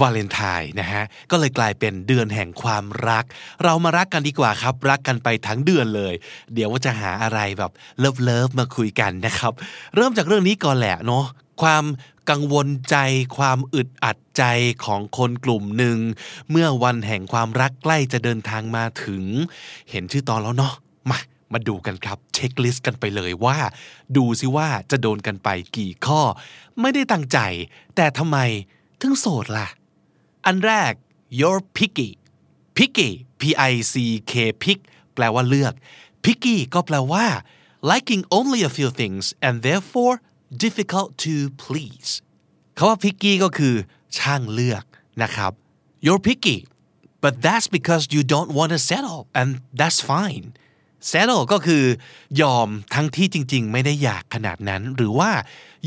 [0.00, 3.24] วาเลนไทน์นะฮะก็เลยกลายเป็นเดือนแห่งความรัก
[3.64, 6.14] เรามารักกันดีกว่าครับ รักกันไปทั้งเดือนเลย
[6.54, 9.52] เดี๋ยวว่าจะหาอะไรแบบ love love มาคุยกันนะครับ
[9.94, 11.24] เริ่มจากเรื่องนี้ก่อนแหละเนาะ
[11.62, 11.84] ความ
[12.30, 12.96] กังวลใจ
[13.38, 14.44] ความอึดอัดใจ
[14.84, 15.98] ของคนกลุ่มหนึ่ง
[16.50, 19.24] เมื่อวันแห่งความรักใกล้จะเดินทางมาถึง
[19.90, 20.74] เห็นชื่อตอนแล้วเนาะ
[21.10, 21.18] มา
[21.52, 23.58] มาดูกันครับ checklist กันไปเลยว่า
[24.16, 26.20] ดูซิว่าจะโดนกันไปกี่ข้อ
[26.80, 27.38] ไม่ได้ตั้งใจ
[27.96, 28.38] แต่ทำไม
[29.00, 29.68] ถึงโสดล่ะ
[30.45, 30.93] อันแรก
[31.39, 32.09] you're picky
[32.77, 33.93] picky p i c
[34.31, 34.79] k pick
[35.15, 35.73] แปลว่าเลือก
[36.25, 37.27] picky ก็แปลว่า
[37.91, 40.15] liking only a few things and therefore
[40.63, 41.33] difficult to
[41.63, 42.11] please
[42.77, 43.75] คาว่า picky ก็คือ
[44.17, 44.83] ช่างเลือก
[45.21, 45.51] นะครับ
[46.05, 46.59] you're picky
[47.23, 50.45] but that's because you don't want to settle and that's fine
[51.10, 51.84] settle ก็คือ
[52.42, 55.30] ยอมทั้งที่จริง ๆ ไม่ได้อยากขนาดนั้น หรือว่า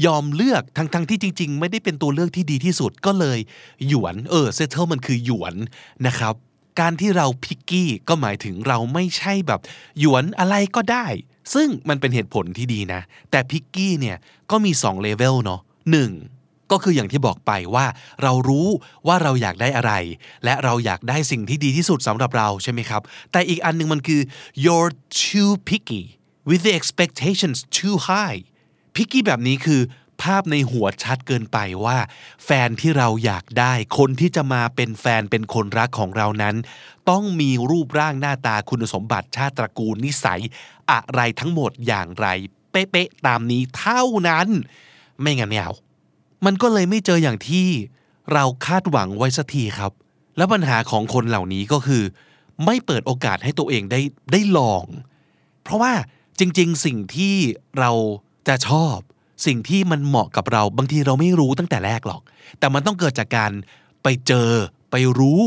[0.06, 3.40] ยอมเลือกทั้งทั้งที่จริง ๆ ไม่ได้เป็นตัวเลือกที่ดีที่สุดก็เลย
[3.88, 5.56] หยวนเออ settle มันคือหยวน
[6.08, 6.34] นะครับ
[6.80, 9.62] การที่เราพิกกี้ก็หมายถึงเราไม่ใช่แบบ
[10.00, 11.06] หยวนอะไรก็ได้
[11.54, 14.18] ซึ่งมันเป็นเหตุผลที่ดีนะ แต่พิกกี้เนี่ย
[14.52, 16.12] ก็มี2เลเวลเนาะหนึ่ง
[16.72, 17.86] ก็คืออย่างที่บอกไปว่า
[18.24, 18.68] เรารู้
[19.08, 19.94] ว่าเราอยากได้อะไร
[20.46, 24.22] และเราอยากได้สิ่งที่ดีที่สุดสำหรับเราใช่ไหมครับ แต่อีกอันหนึงมันคือ
[24.64, 26.04] you're too picky
[26.50, 28.40] with the expectations too high
[28.96, 29.82] picky แบบนี้คือ
[30.22, 31.98] ภาพในหัวชัดเกินไปว่า
[32.46, 36.56] แฟนที่เราอยากได้ คนที่จะมาเป็นแฟนเป็นคนรักของเรานั้น
[37.10, 40.42] ต้องมีรูปร่างหน้าตาคุณสมบัติชาติตระกูลนิสัย
[40.92, 42.28] อะไรทั้งหมดอย่างไร
[42.72, 44.48] เป๊ะๆตามนี้เท่านั้น
[45.22, 45.74] ไม่งั้นไม่เอา
[46.46, 47.68] มันก็เลยไม่เจออย่างที่
[48.34, 49.92] เราคาดหวังไว้สักทีครับ
[50.38, 52.04] แล้วปัญหาของคนเหล่านี้ก็คือ
[52.66, 54.02] ไม่เปิดโอกาสให้ตัวเองได้
[54.32, 54.86] ได้ลอง
[55.64, 55.94] เพราะว่า
[56.40, 57.36] จริง ๆ สิ่งที่
[57.80, 57.92] เรา
[58.48, 58.98] จะชอบ
[59.46, 62.22] สิ่งที่มันเหมาะกับเราบางทีเราไม่รู้ตั้งแต่แรกหรอก
[62.60, 63.52] แต่มันต้องเกิดจากการ
[64.04, 64.50] ไปเจอ
[64.92, 65.42] ไปรู้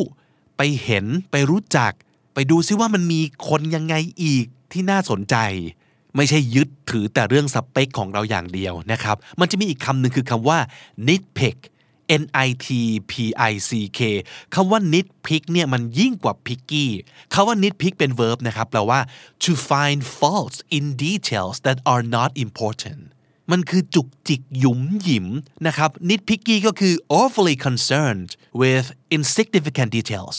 [0.57, 1.93] ไปเห็น ไปรู้จัก
[2.35, 5.37] ไปดูซิว่ามันมีคนยังไงอีกที่น่าสนใจ
[6.17, 10.59] ไม่ใช่ยึดถือแต่เรื่องสเปคของเราอย่างเดียวนะครับ มันจะมีอีกคำหนึ่งคือคำว่า
[11.09, 11.59] nitpick
[12.23, 12.69] N I T
[13.11, 13.13] P
[13.51, 14.01] I C K
[14.55, 16.87] คำว่า nitpick เนี่ยมันยิ่งกว่า picky
[17.35, 19.01] คำว่า nitpick เป็น verb นะครับแปลว่า
[19.45, 23.03] to find faults in details that are not important
[23.51, 25.27] มันคือจุกจิกหยุมหยิม
[25.67, 28.31] นะครับ nitpicky ก็คือ overly concerned
[28.61, 28.87] with
[29.17, 30.37] insignificant details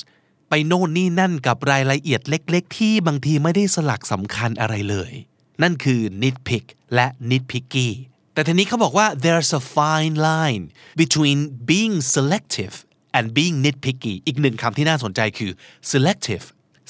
[0.49, 5.13] ไปโน่นนี่นั่นกับรายละเอียดเล็ก ๆ ที่บางทีไม่ได้สลักสำคัญอะไรเลย
[5.61, 7.89] นั่นคือ nitpick และ nitpicky
[8.33, 10.63] แต่ทีนี้เขาบอกว่า there's a fine line
[11.01, 11.39] between
[11.71, 12.75] being selective
[13.17, 15.51] and being nitpicky อีกหนึ่งคำที่น่าสนใจคือ
[15.91, 16.45] selective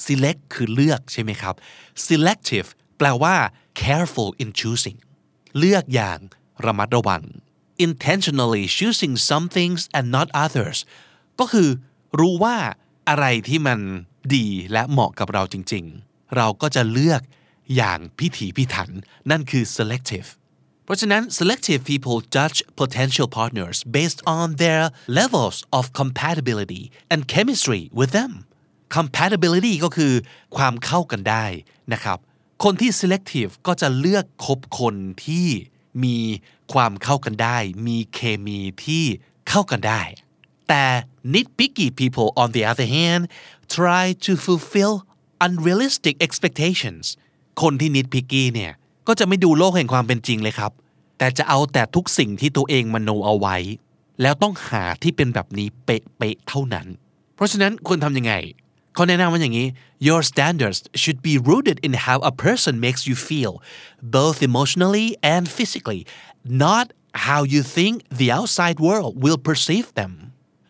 [0.06, 1.54] select คือเลือกใช่ไหมครับ
[2.06, 3.36] selective แปลว่า
[3.82, 4.98] careful in choosing
[5.58, 6.18] เลือกอย่าง
[6.64, 7.22] ระมัดระวัง
[7.86, 10.78] intentionally choosing some things and not others
[11.40, 11.68] ก็คือ
[12.20, 12.56] รู้ว่า
[13.08, 13.78] อะไรที่มัน
[14.34, 17.22] ดีและเหมาะกับเราจริง ๆ เราก็จะเลือก
[17.76, 18.90] อย่างพิถีพิถัน
[19.30, 20.28] นั่นคือ selective
[20.84, 24.82] เพราะฉะนั้น selective people judge potential partners based on their
[25.20, 28.32] levels of compatibility and chemistry with them
[28.96, 30.12] compatibility ก็คือ
[30.56, 31.46] ความเข้ากันได้
[31.92, 32.18] นะครับ
[32.64, 34.94] คนที่ selective ก็จะเลือกคบคน
[35.26, 35.48] ที่
[36.04, 36.18] มี
[36.72, 39.04] ความเข้ากันได้ มีเคมีที่
[39.48, 40.02] เข้ากันได้
[40.68, 40.84] แต่
[41.34, 43.22] nitpicky people on the other hand
[43.76, 44.94] try to fulfill
[45.46, 47.04] unrealistic expectations
[47.62, 48.72] คนที่ nitpicky เนี่ย
[49.08, 50.72] ก็จะไม่ดูโลกแห่งความเป็นจริงเลยครับ
[51.18, 53.56] แต่จะเอาแต่ทุกสิ่งที่ตัวเองมโนเอาไว้
[54.22, 56.86] แล้วต้องหาที่เป็นแบบนี้เป๊ะๆเท่านั้น
[57.34, 58.34] เพราะฉะนั้นควรทำยังไง
[58.94, 59.68] เขาแนะนำว่าอย่างนี้
[60.08, 63.52] your standards should be rooted in how a person makes you feel
[64.18, 66.02] both emotionally and physically
[66.66, 66.86] not
[67.26, 70.12] how you think the outside world will perceive them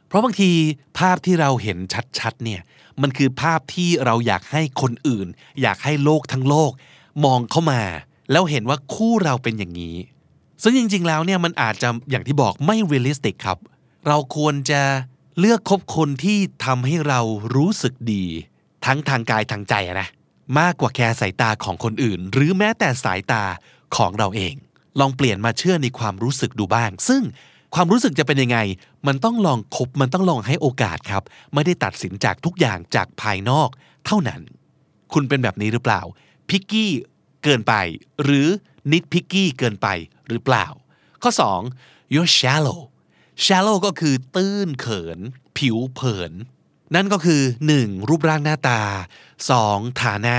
[0.08, 0.50] เพราะบางที
[0.98, 1.78] ภาพที่เราเห็น
[2.18, 2.60] ชัดๆเนี่ย
[3.02, 5.26] มันคือภาพที่เราอยากให้คนอื่น
[5.62, 6.72] อยากให้โลกทั้งโลก
[7.24, 7.82] มองเข้ามา
[8.32, 9.96] แล้วเห็นว่าคู่เราเป็นอย่างนี้
[10.62, 13.58] ซึ่งจริง ๆ แล้วเนี่ยมันอาจจะอย่างที่บอกไม่ realistic ครับ
[14.06, 14.82] เราควรจะ
[15.38, 17.20] เลือกคบคนที่ทำให้เรา
[17.54, 18.24] รู้สึกดี
[18.86, 20.08] ทั้งทางกายทางใจนะ
[20.58, 23.44] มากกว่าแค่สายตาของคนอื่น หรือแม้แต่สายตา
[23.96, 24.54] ของเราเอง
[25.00, 27.22] ลองเปลี่ยนมาเชื่อในความรู้สึกดูบ้าง ซึ่ง
[27.74, 28.58] ความรู้สึกจะเป็นยังไง
[29.06, 31.22] มันต้องลองคบมันต้องลองให้โอกาสครับ
[31.54, 33.68] ไม่ได้ตัดสินจากทุกอย่างจากภายนอก
[34.06, 34.40] เท่านั้น
[35.12, 36.02] คุณเป็นแบบนี้หรือเปล่า
[36.48, 36.92] พิกกี้
[37.44, 37.74] เกินไป
[38.24, 38.48] หรือ
[38.92, 39.88] นิดพิกกี้เกินไป
[40.28, 40.66] หรือเปล่า
[41.22, 41.30] ข้อ
[41.72, 42.80] 2 you're shallow
[43.44, 45.18] shallow ก็คือตื้นเขิน
[45.58, 46.32] ผิวเผิน
[46.94, 47.42] นั่นก็คือ
[47.74, 48.08] 1.
[48.08, 48.80] รูปร่างหน้าตา
[49.40, 50.02] 2.
[50.02, 50.36] ฐานะ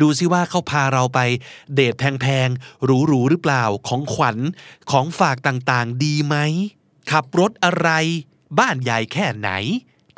[0.00, 1.20] ดูซิว่าเขาพาเราไป
[1.74, 4.36] เดทแพงๆ หรูๆ หรือเปล่าของขวัญ
[4.90, 6.36] ของฝากต่างๆ ดีไหม
[7.10, 7.88] ขับรถอะไร
[8.58, 9.50] บ้านใหญ่แค่ไหน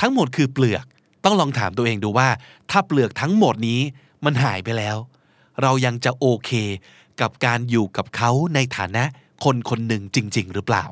[0.01, 0.85] ทั้งหมดคือเปลือก
[1.25, 2.29] ต้องลองถามตัวเองดูว่า
[2.71, 3.81] ถ้าเปลือกทั้งหมดนี้
[4.25, 4.97] มันหายไปแล้ว
[5.63, 6.51] เรายังจะโอเค
[7.21, 9.05] กับการอยู่กับเขาในฐานะ
[9.45, 10.85] คนคนหนึ่งจริง ๆ หรือเปล่า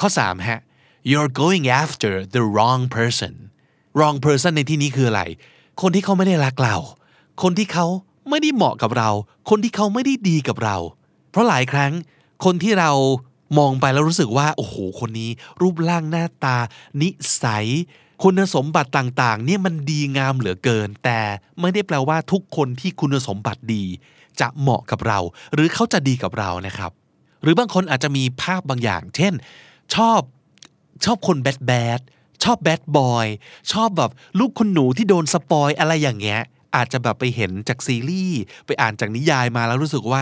[0.00, 0.60] ข้อ 3 ฮะ
[1.10, 3.34] you're going after the wrong person
[3.98, 5.22] wrong person ในที่นี้คืออะไร
[5.80, 6.76] คนที่เขาไม่ได้รักเรา
[7.42, 7.86] คนที่เขา
[8.30, 9.10] ไม่ได้เหมาะกับเรา
[9.50, 10.76] คนที่เขาไม่ได้ดีกับเรา
[11.30, 11.92] เพราะหลายครั้ง
[12.44, 12.90] คนที่เรา
[13.58, 15.30] มองไปแล้วรู้สึกว่า โอ้โห คนนี้
[15.60, 16.56] รูปร่างหน้าตา
[17.02, 17.08] นิ
[17.42, 17.66] สัย
[18.22, 21.20] คุณสมบัติต่างๆ เนี่ยมันดีงามเหลือเกิน แต่
[21.60, 23.84] ไม่ได้แปลว่าทุกคนที่คุณสมบัติดี
[24.40, 25.18] จะเหมาะกับเรา
[25.54, 26.92] หรือเขาจะดีกับเรานะครับ
[27.42, 29.32] หรือบางคนอาจจะมีภาพบางอย่าง เช่น
[29.94, 30.20] ชอบ
[31.04, 32.00] ชอบคน bad bad
[32.44, 33.26] ชอบ bad boy
[33.72, 36.40] ชอบแบบลูกคุณหนูที่โดน spoil อะไรอย่างเงี้ย
[36.76, 40.20] อาจจะแบบไปเห็นจากซีรีส์ไปอ่านจากนิยายมาแล้วรู้สึกว่า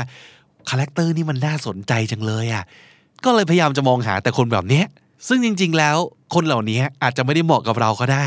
[0.68, 2.64] character นี่มันน่าสนใจจังเลยอะ่ะ
[3.24, 4.86] ก็เลยพยายามจะมองหาแต่คนแบบเนี้ย
[5.28, 5.96] ซึ่งจริง ๆ แล้ว
[6.34, 8.26] คนเหล่านี้อาจจะไม่ได้เหมาะกับเราก็ได้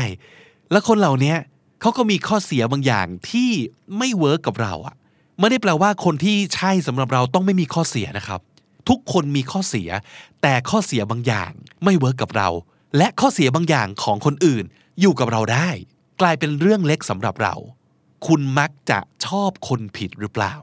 [0.70, 1.34] และคนเหล่านี้
[1.80, 3.50] เขาก็มีข้อเสียบางอย่างที่
[3.98, 4.94] ไม่ work กับเราอะ
[5.40, 8.40] ไม่ได้แปลว่าคนที่ใช่สำหรับเราต้องไม่มีข้อเสียนะครับ
[8.88, 9.88] ทุกคนมีข้อเสีย
[10.42, 11.50] แต่ข้อเสียบางอย่าง
[11.84, 12.48] ไม่ work กับเรา
[12.96, 14.64] และข้อเสียบางอย่างของคนอื่น
[15.00, 15.68] อยู่กับเราได้
[16.20, 17.54] กลายเป็นเรื่องเล็กสำหรับเรา
[18.26, 20.54] คุณมักจะชอบคนผิดหรือเปล่า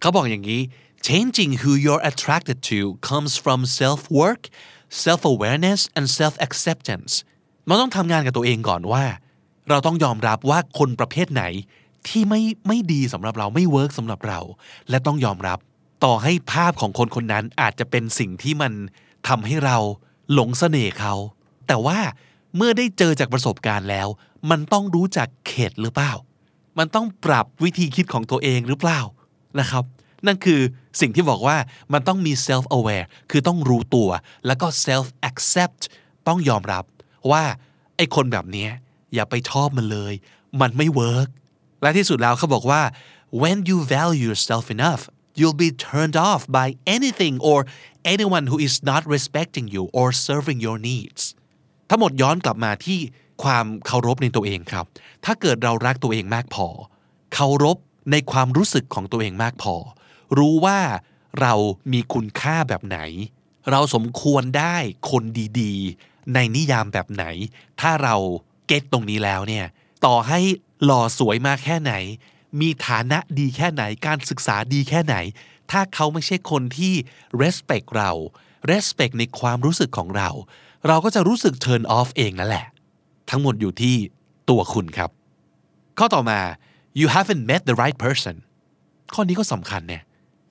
[0.00, 0.60] เขาบอกอย่างนี้
[1.06, 2.78] changing who you're attracted to
[3.08, 4.42] comes from self-work
[5.04, 7.12] self-awareness and self-acceptance
[7.68, 9.04] มันต้องทำงานกับตัวเองก่อนว่า
[9.68, 11.44] เราต้องยอมรับว่าคนประเภทไหน
[12.08, 14.40] ที่ไม่ไม่ดีสำหรับเราไม่เวิร์กสำหรับเรา
[14.90, 15.58] และต้องยอมรับ
[16.04, 18.72] ต่อให้ภาพของคนคนนั้นอาจจะเป็นสิ่งที่มัน
[19.28, 19.76] ทำให้เรา
[20.32, 21.14] หลงเสน่ห์เขา
[21.66, 21.98] แต่ว่า
[22.56, 24.08] เมื่อได้เจอจากประสบการณ์แล้ว
[24.50, 26.12] มันต้องรู้จักเข็ดหรือเปล่า
[26.78, 29.00] มันต้องปรับวิธีคิดของตัวเองหรือเปล่า
[29.60, 29.84] นะครับ
[30.26, 30.60] นั่นคือ
[31.00, 31.56] สิ่งที่บอกว่า
[31.92, 34.08] มันต้องมี self aware คือต้องรู้ตัว
[34.46, 35.80] แล้วก็ self accept
[36.28, 36.84] ต้องยอมรับ
[37.30, 37.42] ว่า
[37.96, 38.68] ไอ้คนแบบนี้
[39.14, 40.14] อย่าไปชอบมันเลย
[40.60, 41.28] มันไม่เวิร์ก
[41.82, 42.82] และที่สุดแล้วเขาบอกว่า
[43.42, 45.02] when you value yourself enough
[45.38, 47.58] you'll be turned off by anything or
[48.14, 51.22] anyone who is not respecting you or serving your needs
[51.88, 52.98] ทั้งหมดย้อนกลับมาที่
[53.42, 54.86] ความเคารพในตัวเองครับ
[55.24, 56.66] ถ้าเกิดเรารักตัวเองมากพอ
[57.34, 57.76] เคารพ
[58.10, 59.74] ในความรู้สึกของตัวเองมากพอ
[60.38, 60.80] รู้ว่า
[61.40, 61.54] เรา
[61.92, 62.98] มีคุณค่าแบบไหน
[63.70, 64.76] เราสมควรได้
[65.10, 65.22] คน
[65.60, 67.24] ดีๆ ในนิยามแบบไหน
[67.80, 68.16] ถ้าเรา
[68.66, 69.66] เก็ตตรงนี้แล้วเนี่ย
[70.06, 70.40] ต่อให้
[70.84, 71.92] หล่อสวยมากแค่ไหน
[72.60, 75.16] มีฐานะดีแค่ไหน การศึกษาดีแค่ไหน
[75.70, 76.94] ถ้าเขาไม่ใช่คนที่
[77.42, 78.10] respect เรา
[78.70, 80.30] respect ในความรู้สึกของเรา
[80.86, 82.66] เราก็จะรู้สึก turn off เองนั่นแหละ
[83.30, 83.94] ทั้งหมดอยู่ที่
[84.50, 85.10] ตัวคุณครับ
[85.98, 86.38] ข้อต่อมา
[87.00, 88.36] you haven't met the right person
[89.14, 90.02] ข้อนี้ก็สำคัญเนี่ย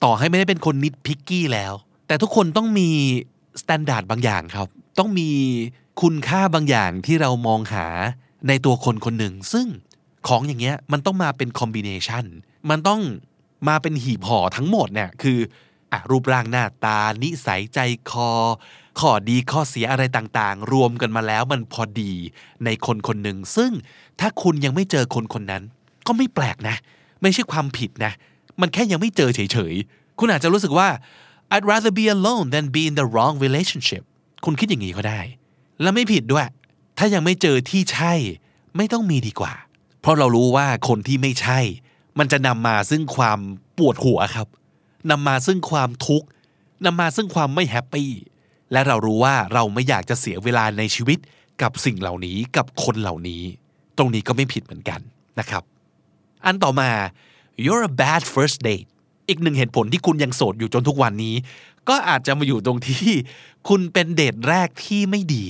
[0.04, 1.72] ต่อให้ไม่ได้เป็นคน nitpicky แล้ว
[2.06, 2.90] แต่ทุกคนต้องมี
[3.62, 4.68] standard บางอย่างครับ
[4.98, 5.28] ต้องมี
[6.02, 7.86] คุณค่าบางอย่างที่เรามองหา
[8.48, 9.66] ในตัวคนคนหนึ่ง ซึ่ง
[10.28, 12.24] ของอย่างเงี้ยมันต้องมาเป็น combination
[12.70, 13.00] มันต้อง
[13.68, 15.38] มาเป็นหีบห่อทั้งหมดเนี่ยคือ
[15.92, 17.78] อะรูปร่างหน้าตา นิสัยใจ
[18.10, 18.30] คอ
[19.00, 22.12] ข้อดีข้อเสียอะไรต่างๆ รวมกันมาแล้วมันพอดี
[22.64, 23.72] ในคนคนหนึ่ง ซึ่ง
[24.20, 25.62] ถ้าคุณยังไม่เจอคนคนนั้น
[26.06, 26.76] ก็ไม่แปลกนะ
[27.22, 28.12] ไม่ใช่ความผิดนะ
[28.60, 30.88] มันแค่ยังไม่เจอเฉยๆ คุณอาจจะรู้สึกว่า
[31.54, 34.02] I'd rather be alone than be in the wrong relationship
[34.44, 35.20] คุณคิดอย่างนี้ก็ได้
[35.82, 36.46] และไม่ผิดด้วย
[36.98, 38.12] ถ้ายังไม่เจอที่ใช่
[38.76, 39.54] ไม่ต้องมีดีกว่า
[40.00, 41.58] เพราะเรารู้ว่าคนที่ไม่ใช่
[42.18, 43.38] มันจะนำมาซึ่งความ
[43.78, 44.48] ปวดหัวครับ
[45.10, 46.26] นำมาซึ่งความทุกข์
[46.84, 48.10] นำมาซึ่งความไม่แฮปปี้
[48.72, 51.18] และเรารู้ว่าเราไม่อยากจะเสียเวลาในชีวิต
[51.62, 53.42] กับสิ่งเหล่านี้กับคนเหล่านี้
[53.98, 55.00] ตรงนี้ก็ไม่ผิดเหมือนกัน
[55.38, 55.62] นะครับ
[56.44, 56.90] อันต่อมา
[57.64, 58.88] you're a bad first date
[59.28, 61.34] อีกหนึ่งเหตุผลที่คุณยังโสดอยู่จนทุกวันนี้
[61.88, 63.10] ก็อาจจะมาอยู่ตรงที่
[63.68, 65.46] คุณเป็นเดทแรกที่ไม่ดี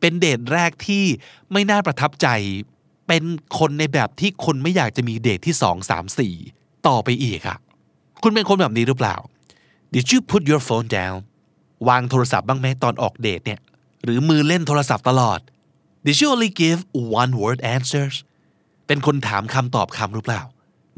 [0.00, 1.04] เป็นเดทแรกที่
[1.52, 2.28] ไม่น่าประทับใจ
[3.08, 3.24] เป็น
[3.58, 6.34] คนในแบบที่คนไม่อยากจะมีเดทที่สองสามสี่
[6.86, 7.58] ต่อไปอีกอะ
[8.22, 9.16] คุณเป็นคนแบบนี้หรือเปล่า
[9.94, 11.16] Did you put your phone down
[11.88, 13.60] วางโทรศัพท์บ้างไหมตอนออกเดทเนี่ย
[14.04, 15.40] หรือมือเล่นโทรศัพท์ตลอด
[16.06, 16.80] Did you only give
[17.20, 18.16] one word answers
[18.86, 20.42] เป็นคนถามคำตอบคำหรือเปล่า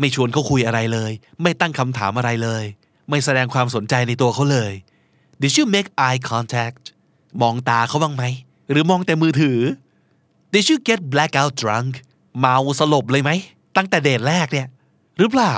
[0.01, 1.13] ไม่ชวนเขาคุยอะไรเลย
[1.43, 2.65] ไม่ตั้งคำถามอะไรเลย
[3.11, 4.73] ไม่แสดงความสนใจในตัวเขาเลย
[5.43, 6.83] Did you make eye contact
[7.43, 8.25] มองตาเขาบ้างไหม
[8.71, 9.61] หรือมองแต่มือถือ
[10.53, 11.93] Did you get blackout drunk
[12.39, 13.31] เมาสลบเลยไหม
[13.77, 14.69] ตั้งแต่เดทแรกเนี่ย
[15.19, 15.55] หรือเปล่า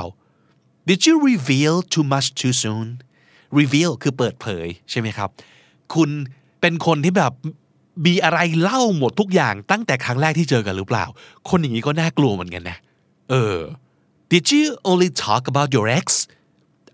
[0.89, 2.87] Did you reveal too much too soon
[3.59, 5.31] reveal คือเปิดเผยใช่ไหมครับ
[5.95, 6.11] คุณ
[6.61, 7.33] เป็นคนที่แบบ
[8.07, 11.05] มีอะไรเล่าหมดทุกอย่างตั้งแต่ครั้งแรกที่เจอกันหรือเปล่า
[11.49, 12.79] คนอย่างนี้ก็น่ากลัวเหมือนกันนะ
[13.31, 13.59] เออ
[14.33, 16.07] Did you only talk about your ex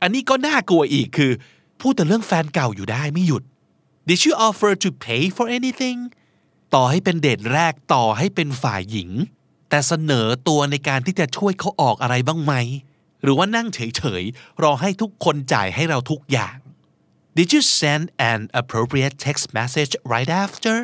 [0.02, 1.32] อันนี้ก็น่ากลัวอีกคือ
[1.80, 3.42] พูดแต่เรื่องแฟนเก่าอยู่ได้ไม่หยุด
[4.08, 5.98] Did you offer to pay for anything
[6.74, 9.10] ต่อให้เป็นเดทแรกต่อให้เป็นฝ่ายหญิง
[9.68, 12.54] แต่เสนอตัวในการที่จะช่วยเขาออกอะไรบ้างไหม
[13.22, 16.56] หรือว่านั่งเฉยๆ รอให้ทุกคนจ่ายให้เราทุกอย่าง
[17.36, 20.76] Did you send an appropriate text message right after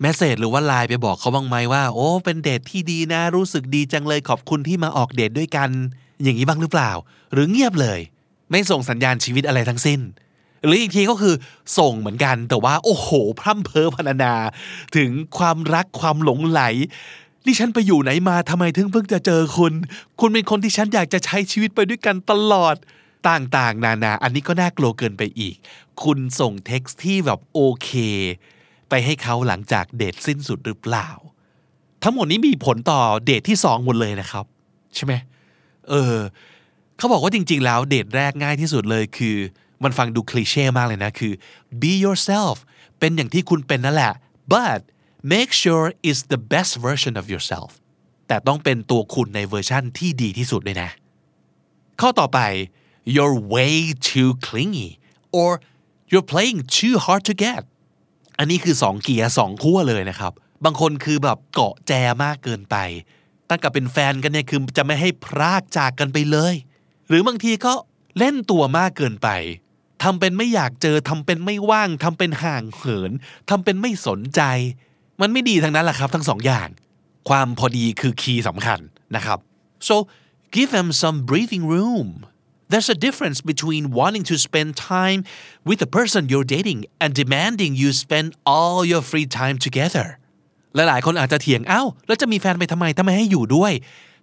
[0.00, 5.70] เมสเซจหรือว่าไลน์ไปบอกเขาบ้างไหมว่า โอ้ เป็นเดทที่ดีนะ รู้สึกดีจังเลยขอบคุณที่มาออกเดทด้วยกัน
[6.22, 6.90] อย่างนี้บ้างหรือเปล่า
[7.32, 8.00] หรือเงียบเลย
[8.50, 10.00] ไม่ส่งสัญญาณชีวิตอะไรทั้งสิ้น
[10.64, 11.34] หรืออีกทีก็คือ
[11.78, 13.08] ส่งเหมือนกันแต่ว่า โอ้โห
[13.40, 14.34] พร่ำเพ้อพรรณนา
[14.96, 16.62] ถึงความรักความหลงไหล
[17.46, 19.72] นี่ฉันไปอยู่ไหนมาทำไมถึงเพิ่งจะเจอคุณ
[20.20, 22.76] คุณเป็นคนที่ฉันอยากจะใช้ชีวิตไปด้วยกันตลอด
[23.28, 25.54] ต่างๆ นานา อันนี้ก็น่ากลัวเกินไปอีก
[26.02, 27.90] คุณส่งเท็กซ์ที่แบบโอเค
[28.88, 31.08] ไปให้เขาหลังจากเดทสิ้นสุดหรือเปล่า
[32.02, 34.44] ทั้งหมดนี้มีผลต่อเดทที่สองหมดเลยนะครับ
[34.94, 35.12] ใช่ไหม
[35.88, 36.16] เออ
[36.98, 39.36] เขาบอกว่าจริง ๆ แล้วเดทแรกง่ายที่สุดเลยคือ
[39.82, 41.32] มันฟังดูคลีเช่มากเลยนะคือ
[41.80, 42.56] be yourself
[42.98, 44.12] เป็นอย่างที่คุณเป็นนั่นแหละ
[44.52, 44.80] but
[45.32, 47.70] make sure it's the best version of yourself
[48.28, 50.90] แต่ต้องเป็นตัวคุณในเวอร์ชั่นที่ดีที่สุดเลยนะ
[52.00, 52.40] ข้อต่อไป
[53.14, 53.74] you're way
[54.08, 54.90] too clingy
[55.38, 55.50] or
[56.10, 57.62] you're playing too hard to get
[58.38, 60.32] อันนี้คือสองเกียร์สองขั้วเลยนะครับ
[60.64, 61.92] บางคนคือแบบเกาะแจ
[62.24, 62.76] มากเกินไป
[63.48, 66.54] ตั้งกับเป็นแฟนกันเนี่ยคือจะไม่ให้พรากจากกันไปเลย
[67.08, 67.72] หรือบางทีก็
[68.18, 69.28] เล่นตัวมากเกินไป
[70.02, 73.10] ทำเป็นไม่อยากเจอทำเป็นไม่ว่างทำเป็นห่างเหิน
[73.50, 74.42] ทำเป็นไม่สนใจ
[75.20, 76.68] มันไม่ดีทั้งนั้นแหละครับทั้งสองอย่าง
[77.28, 78.78] ความพอดีคือคีย์สำคัญ
[79.16, 79.38] นะครับ
[79.88, 79.94] so
[80.56, 82.08] give them some breathing room
[82.72, 85.20] There's a difference between wanting to spend time
[85.68, 90.06] with the person you're dating and demanding you spend all your free time together
[90.74, 93.72] หลายๆคนอาจจะเถียงเอ้า แล้วจะมีแฟนไปทำไมถ้าไม่ให้อยู่ด้วย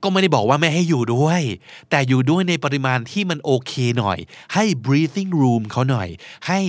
[0.04, 1.42] ก็ไม่ได้บอกว่าไม่ให้อยู่ด้วย
[1.90, 4.18] แต่อยู่ด้วยในปริมาณที่มันโอเคหน่อย
[4.54, 6.10] ให้ breathing room เขาหน่อย
[6.48, 6.60] ให้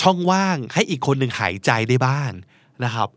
[0.00, 2.32] ช่องว่างให้อีกคนหนึ่งหายใจได้บ้าง
[2.84, 3.08] นะครับ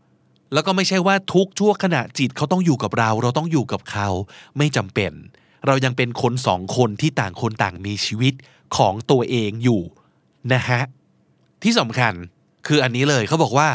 [0.54, 4.08] แล้วก็ไม่ใช่ว่าทุกชั่วขณะจิตเขาต้องอยู่กับเรา เราต้องอยู่กับเขา
[4.58, 5.12] ไม่จำเป็น
[5.66, 8.34] เรายังเป็นคนสองคนที่ต่างคนต่างมีชีวิต
[8.78, 9.82] ของตัวเองอยู่
[10.54, 10.82] นะฮะ
[11.64, 12.14] ที่สำคัญ
[12.68, 13.70] คืออันนี้เลยเขาบอกว่า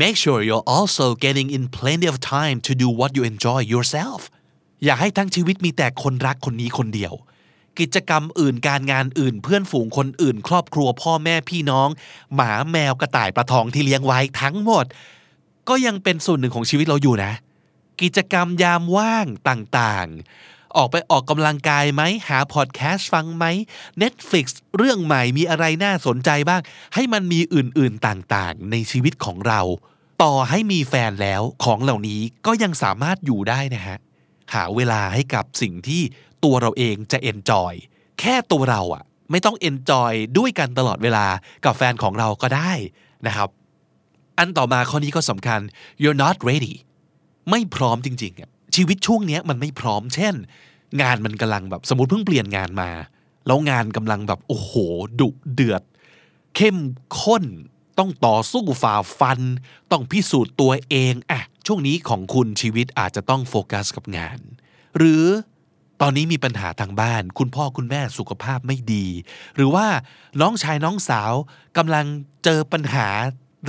[0.00, 4.20] make sure you're also getting in plenty of time to do what you enjoy yourself
[4.84, 7.14] อย่าให้ทั้งชีวิตมีแต่คนรักคนนี้คนเดียว
[7.78, 11.88] กิจกรรมอื่นการงานอื่น เพื่อนฝูงคนอื่น ครอบครัวพ่อแม่พี่น้อง
[12.34, 14.86] หมาแมวกระต่ายปลาทองที่เลี้ยงไว้ทั้งหมด
[15.68, 17.32] ก็ยังเป็นส่วนหนึ่งของชีวิตเราอยู่นะ
[18.00, 23.44] กิจกรรมยามว่างต่างๆ ออกไปออกกำลังกายไหม หาพอดแคสต์ฟังไหม
[24.02, 24.46] Netflix
[24.76, 26.60] เรื่องใหม่มีอะไรน่าสนใจบ้าง
[26.94, 29.60] ให้มันมีอื่นๆต่างๆ ในชีวิตของเรา
[30.22, 33.98] ต่อให้มีแฟนแล้วของเหล่านี้ก็ยังสามารถอยู่ได้นะฮะ
[34.54, 36.02] หาเวลาให้กับสิ่งที่
[36.44, 37.72] ตัวเราเองจะเอนจอย
[38.20, 41.26] แค่ตัวเราอะไม่ต้องเอนจอยด้วยกันตลอดเวลา
[41.64, 42.72] กับแฟนของเราก็ได้
[43.26, 43.48] นะครับ
[44.38, 45.60] อันต่อมาข้อนี้ก็สำคัญ
[46.02, 46.74] you're not ready
[47.50, 50.34] ไม่พร้อมจริงๆอะชีวิตช่วงนี้มันไม่พร้อม เช่น
[51.02, 52.90] งานมันกำลังแบบสมมติเพิ่งเปลี่ยนงานมา
[53.46, 54.72] แล้วงานกำลังแบบโอ้โห
[55.20, 55.82] ดุเดือด
[56.56, 56.78] เข้ม
[57.20, 57.44] ข้น
[57.98, 59.40] ต้องต่อสู้ฝ่าฟัน
[59.90, 64.38] ต้องพิสูจน์ตัวเองอะช่วงนี้ของคุณชีวิตอาจจะต้องโฟกัสกับงาน
[64.98, 65.24] หรือ
[66.00, 69.06] ตอนนี้มีปัญหาทางบ้าน คุณพ่อคุณแม่สุขภาพไม่ดี
[69.56, 69.86] หรือว่า
[70.40, 71.32] น้องชายน้องสาว
[71.76, 72.06] กำลัง
[72.44, 73.08] เจอปัญหา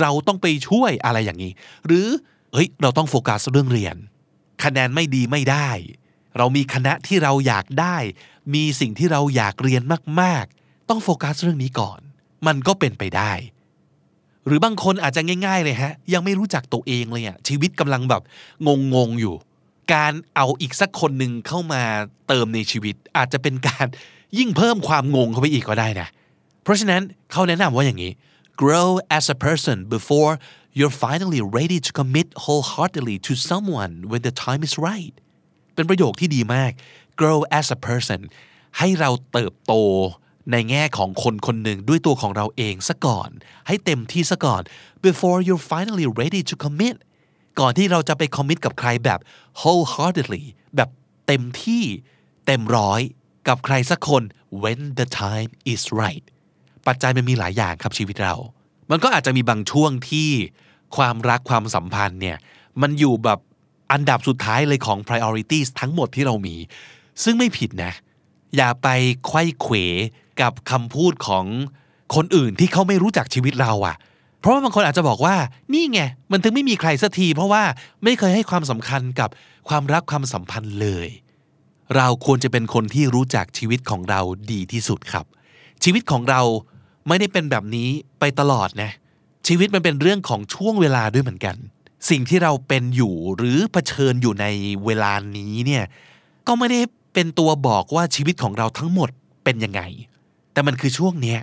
[0.00, 1.52] เราต้องไปช่วยอะไรอย่างนี้
[1.86, 2.06] หรือ
[2.52, 3.96] เฮ้ยเราต้องโฟกัสเรื่องเรียน
[4.64, 5.70] คะแนนไม่ดีไม่ได้
[6.38, 7.96] เรามีคณะที่เราอยากได้
[8.54, 9.82] มีสิ่งที่เราอยากเรียน
[10.20, 12.00] มากๆ ต้องโฟกัสเรื่องนี้ก่อน
[12.46, 13.32] มันก็เป็นไปได้
[14.46, 18.22] หรือบางคนอาจจะง่ายๆเลยฮะ ยังไม่รู้จักตัวเองเลยอะชีวิตกำลังแบบ
[18.94, 19.34] งงๆอยู่
[19.94, 21.82] การเอาอีกสักคนหนึ่งเข้ามา
[22.28, 23.86] เติมในชีวิต อาจจะเป็นการ
[24.38, 26.08] ยิ่งเพิ่มความงงเข้าไปอีกก็ได้นะ
[26.62, 27.02] เพราะฉะนั้น
[27.32, 28.12] เขาแนะนำว่าอย่างนี้
[28.64, 30.32] grow as a person before
[30.72, 35.14] you're finally ready to commit wholeheartedly to someone when the time is right
[35.74, 36.72] เป็นประโยคที่ดีมาก
[37.20, 38.20] grow as a person
[38.78, 39.74] ให้เราเติบโต
[40.52, 43.30] ในแง่ของคนคนหนึ่งด้วยตัวของเราเองซะก่อน
[43.66, 44.62] ให้เต็มที่ซะก่อน
[45.06, 46.96] before you're finally ready to commit
[47.60, 49.20] ก่อนที่เราจะไป commit กับใครแบบ
[49.60, 50.44] wholeheartedly
[50.76, 50.90] แบบ
[51.26, 51.84] เต็มที่
[52.46, 53.00] เต็มร้อย
[53.48, 54.22] กับใครสักคน
[54.62, 56.24] when the time is right
[56.88, 58.34] ปัจจัยมันมีหลายอย่างครับชีวิตเรา
[58.90, 60.30] มันก็อาจจะมีบางช่วงที่
[60.96, 62.36] ความรักความสัมพันธ์เนี่ย
[62.82, 63.38] มันอยู่แบบ
[63.92, 66.56] อันดับสุดท้ายเลยของ priorities ทั้งหมดที่เรามี
[67.22, 67.92] ซึ่งไม่ผิดนะ
[68.56, 68.88] อย่าไป
[69.26, 69.74] ไขว้เขว
[70.40, 71.44] กับคำพูดของ
[72.14, 73.96] คนอื่นที่เขาไม่รู้จักชีวิตเราอะ่ะ
[74.40, 75.36] เพราะว่าบางคนอาจจะบอกว่า
[75.72, 76.00] นี่ไง
[76.32, 77.62] มันถึงไม่มีใครสักที เพราะว่า
[78.04, 79.28] ไม่เคยให้ความสำคัญกับ
[79.68, 81.08] ความรักความสัมพันธ์เลย
[81.96, 84.20] เราควรจะเป็นคนที่รู้จักชีวิตของเรา
[84.52, 85.26] ดีที่สุดครับ
[85.84, 86.40] ชีวิตของเรา
[87.08, 87.88] ไม่ได้เป็นแบบนี้
[88.20, 88.90] ไปตลอดนะ
[89.46, 91.56] ชีวิตมันเป็นเรื่องของช่วงเวลาด้วยเหมือนกัน
[92.10, 94.46] สิ่งที่เราเป็นอยู่หรือเผชิญอยู่ใน
[94.84, 95.84] เวลานี้เนี่ย
[96.46, 96.80] ก็ไม่ได้
[97.14, 99.10] เป็นตัวบอกว่าชีวิตของเราทั้งหมด
[99.44, 99.82] เป็นยังไง
[100.52, 101.40] แต่มันคือช่วงเนี้ย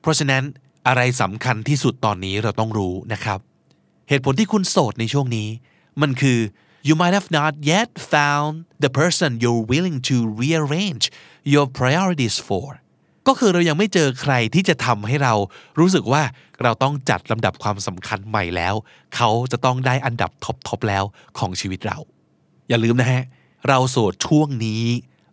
[0.00, 0.42] เพราะฉะนั้น
[0.86, 3.38] อะไรสำคัญที่สุดตอนนี้เราต้องรู้นะครับ
[4.08, 5.48] เหตุผลที่คุณโสดในช่วงนี้
[6.00, 6.38] มันคือ
[6.88, 8.52] you might have not yet found
[8.84, 11.04] the person you're willing to rearrange
[11.52, 12.66] your priorities for
[13.28, 15.34] ก็คือเรายังไม่เจอใครที่จะทำให้เรา
[15.78, 16.22] รู้สึกว่า
[16.62, 18.74] เราต้องจัดลำดับความสำคัญใหม่แล้ว
[19.16, 21.04] เขาจะต้องได้อันดับท็อปๆแล้ว
[21.38, 21.98] ของชีวิตเรา
[22.68, 23.24] อย่าลืมนะฮะ
[23.68, 24.82] เราโสดช่วงนี้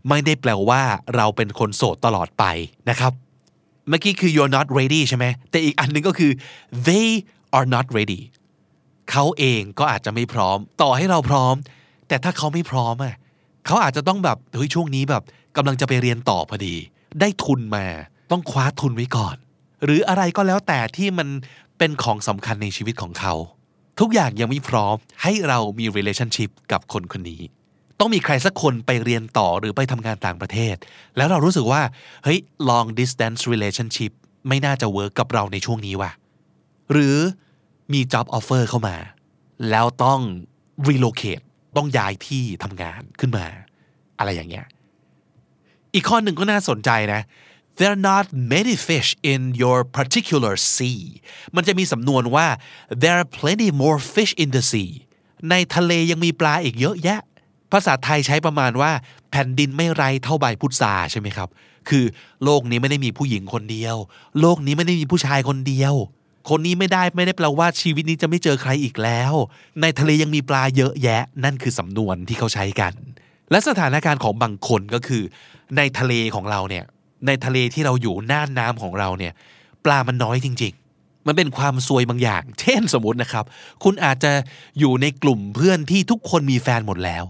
[0.10, 0.82] ไม่ได้แปลว่า
[1.16, 2.44] เราเป็นคนโสดตลอดไป
[2.90, 3.14] นะครับ
[3.90, 6.32] เมื่อกี้คือ you're not ready ใช่ไหมแต่อีกอันหนึงก็คือ
[6.88, 7.08] they
[7.58, 8.22] are not ready
[9.12, 11.56] เขาเองก็อาจจะไม่พร้อม ต่อให้เราพร้อม
[12.08, 13.16] แต่ถ้าเขาไม่พร้อมอะ
[13.66, 15.24] เขาอาจจะต้องแบบเฮ้ยช่วงนี้แบบ
[15.58, 16.76] กำลังจะไปเรียนต่อพอดี
[17.20, 17.86] ได้ทุนมา
[18.32, 19.36] ต้องคว้าทุนไว้ก่อน
[19.84, 21.28] หรืออะไรก็แล้วแต่ที่มัน
[21.78, 23.34] เป็นของสำคัญในชีวิตของเขา
[24.00, 27.42] ทุกอย่างยังไม่พร้อมให้เรามี relationship กับคนคนนี้
[28.00, 30.76] ต้องมีใครสักคนไปเรียนต่อหรือไปทำงานต่างประเทศ
[31.18, 31.82] แล้วเรารู้สึกว่า
[32.24, 34.12] เฮ้ย long distance relationship
[34.48, 36.12] ไม่น่าจะเวิร์กกับเราในช่วงนี้ว่ะ
[36.92, 37.18] หรือ
[37.94, 38.98] มี job offer เข้ามา
[39.70, 40.20] แล้วต้อง
[40.88, 41.44] relocate
[41.78, 43.46] ต้องย้ายที่ทำงานขึ้นมา
[44.20, 44.66] อะไรอย่างเงี้ย
[45.96, 47.22] อีกข้อหนึ่งก็น่าสนใจนะ
[47.78, 51.02] there are not many fish in your particular sea
[51.56, 52.48] มันจะมีสำนวนว่า
[53.02, 54.92] there are plenty more fish in the sea
[55.50, 57.20] ในทะเลยังมีปลาอีกเยอะแยะ
[57.72, 58.92] ภาษาไทยใช้ประมาณว่า
[59.32, 61.50] แผ่นดินไม่ไรเท่าใบพุทราใช่ไหมครับ
[61.90, 62.06] คือ
[62.44, 63.96] โลกนี้ไม่ได้มีผู้หญิงคนเดียว
[64.40, 65.94] โลกนี้ไม่ได้มีผู้ชายคนเดียว
[66.50, 69.34] คนนี้ไม่ได้ไม่ได้แปลว่าชีวิตนี้จะไม่เจอใครอีกแล้ว
[69.82, 72.94] ในทะเลยังมีปลาเยอะแยะ นั่นคือสำนวนที่เขาใช้กัน
[73.52, 75.24] และสถานการณ์ของบางคนก็คือ
[75.78, 76.86] ในทะเลของเราเนี่ย
[77.28, 79.34] ในทะเลที่เราอยู่น่านน้ำของเราเนี่ย
[79.86, 83.46] ปลามันน้อยจริง ๆ มันเป็นความซวยบางอย่าง เช่นสมมตินะครับ
[83.84, 84.32] คุณอาจจะ
[84.80, 87.24] อยู่ในกลุ่มเพื่อนที่ทุกคนมีแฟนหมดแล้ว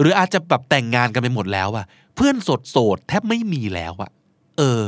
[0.00, 1.84] หรืออาจจะแบบแต่งงานกันไปหมดแล้วอะ
[2.16, 4.10] เพื่อนสดโสดๆแทบไม่มีแล้วอะ
[4.58, 4.84] เออ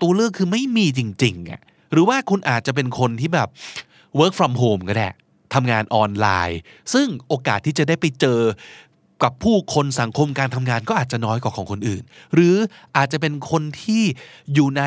[0.00, 1.60] ตัวเลือกคือไม่มีจริงๆอะ
[1.92, 3.48] หรือว่าคุณอาจจะเป็นคนที่แบบ
[4.18, 5.10] work from home ก็ได้
[5.54, 6.60] ทำงานออนไลน์
[6.92, 8.40] ซึ่งโอกาสที่จะได้ไปเจอ
[9.22, 12.02] กับผู้คนสังคมการทำงานก็อาจจะน้อยกว่าของคนอื่น
[12.34, 12.56] หรือ
[12.96, 14.02] อาจจะเป็นคนที่
[14.54, 14.82] อยู่ใน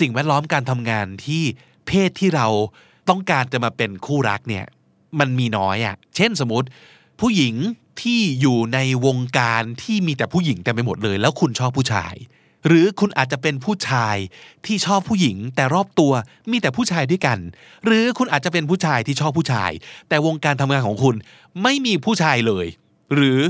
[0.00, 1.42] สิ่งแวดล้อมการทำงานที่
[1.86, 2.46] เพศที่เรา
[3.08, 4.64] ต้องการจะมาเป็นคู่รักเนี่ย
[5.20, 6.68] มันมีน้อยอะ่ะ เช่นสมมติ
[7.20, 7.54] ผู้หญิง
[8.02, 12.14] ที่อยู่ในวงการที่มีแต่ผู้หญิงเต็มไปหมดเลย แล้วคุณชอบผู้ชาย
[12.66, 14.16] หรือคุณอาจจะเป็นผู้ชาย
[14.66, 16.12] ที่ชอบผู้หญิง แต่รอบตัว
[16.50, 17.38] มีแต่ผู้ชายด้วยกัน
[17.84, 19.70] หรือคุณอาจจะเป็นผู้ชายที่ชอบผู้ชาย
[20.08, 21.14] แต่วงการทำงานของคุณ
[21.62, 22.66] ไม่มีผู้ชายเลย
[23.14, 23.40] หรือ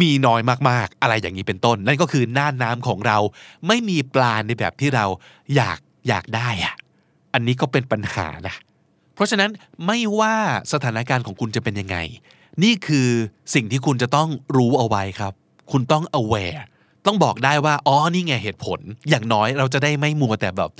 [0.00, 3.18] มีน้อยมากๆ อะไรอย่างนี้เป็นต้น นั่นก็คือน่านน้ำของเรา
[3.66, 5.06] ไม่มีปลาในแบบที่เรา
[5.56, 6.74] อยากอยากได้อะ
[7.34, 8.54] อันนี้ก็เป็นปัญหานะ
[9.14, 9.50] เพราะฉะนั้น
[9.86, 10.36] ไม่ว่า
[10.72, 11.96] สถานการณ์ของคุณจะเป็นยังไง
[12.62, 13.08] นี่คือ
[13.54, 15.32] สิ่งที่คุณจะต้องรู้เอาไว้ครับ
[15.70, 16.62] คุณต้อง aware
[17.06, 20.70] ต้องบอกได้ว่า อ๋อ นี่ไงเหตุผล อย่างน้อยเราจะได้ไม่มัวแต่แบบ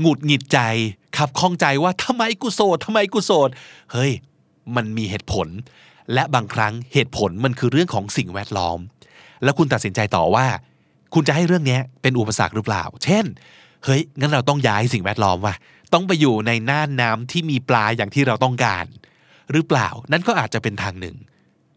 [0.00, 0.58] หงุดหงิดใจ
[1.16, 3.50] ขับข้องใจว่าทำไมกูโสดทำไมกูโสด
[3.92, 4.12] เฮ้ย
[4.76, 5.48] มันมีเหตุผล
[6.14, 8.78] และบางครั้งเหตุผลมันคือเรื่องของสิ่งแวดล้อม
[9.42, 10.46] แล้วคุณตัดสินใจต่อว่า
[11.14, 13.24] คุณจะให้เรื่องนี้เป็นอุปสรรคหรือเปล่า เช่น
[13.84, 15.54] เฮ้ย งั้นเราต้องย้ายสิ่งแวดล้อมว่ะ
[15.92, 18.84] ต้องไปอยู่ในน่านน้ำที่มีปลาอย่างที่เราต้องการ
[19.52, 21.16] หรือเปล่า นั่นก็อาจจะเป็นทางหนึ่ง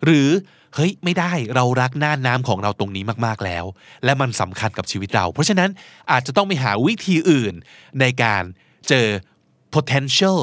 [0.06, 0.30] หรือ
[0.76, 3.66] เฮ้ย ไม่ได้ เรารักน่านน้ำของเราตรงนี้มากๆแล้ว
[4.04, 5.70] และมันสำคัญกับชีวิตเรา เพราะฉะนั้น
[6.12, 7.54] อาจจะต้องไปหาวิธีอื่น
[8.00, 8.44] ในการ
[8.90, 9.08] เจอ
[9.76, 10.40] potential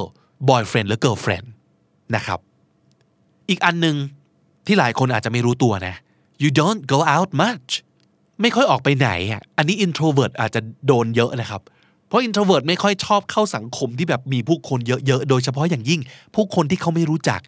[0.48, 1.48] boyfriend หรือ girlfriend
[2.16, 2.40] นะครับ
[3.50, 3.96] อีกอันหนึ่ง
[4.66, 5.94] ที่หลายคนอาจจะไม่รู้ตัวนะ
[6.42, 7.70] you don't go out much
[8.40, 11.62] ไม่ค่อยออกไปไหนอะอันนี้ introvert อาจจะโดนเยอะนะครับ
[12.08, 16.00] เพราะ introvert ไม่ค่อยชอบเข้าสังคมที่แบบมีผู้คนเยอะๆ โดยเฉพาะอย่างยิ่ง
[16.34, 17.40] ผู้คนที่เขาไม่รู้จัก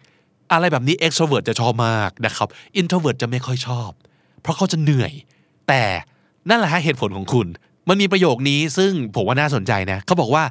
[0.51, 2.47] อะไรแบบนี้ extrovert จะชอบมากนะครับ
[2.81, 3.89] introvert จะไม่ค่อยชอบ
[4.41, 5.13] เพราะเขาจะเหนื่อย
[5.67, 5.83] แต่
[6.49, 7.47] นั่นแหละฮะเหตุผลของคุณ
[7.89, 10.43] มันมีประโยคนี้ซึ่งผมว่าน่าสนใจนะ เขาบอกว่า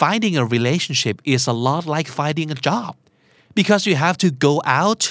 [0.00, 2.92] finding a relationship is a lot like finding a job
[3.58, 5.02] because you have to go out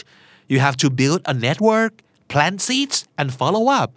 [0.51, 1.91] you have to build a network
[2.31, 3.89] plant seeds and follow up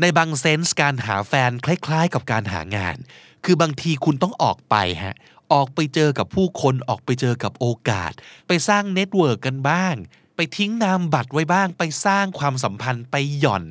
[0.00, 2.96] ในบาง sense การหาแฟนคล้ายๆ กับการหางาน
[3.44, 5.16] คือบางทีคุณต้องออกไปฮะ
[5.52, 8.12] ออกไปเจอกับผู้คน ออกไปเจอกับโอกาส
[8.46, 9.94] ไปสร้าง network กันบ้าง
[10.36, 13.64] ไปทิ้งนามบัตรไว้บ้าง ไปสร้างความสัมพันธ์ ไปหย่อน